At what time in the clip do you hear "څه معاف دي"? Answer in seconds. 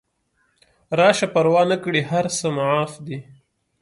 2.37-3.17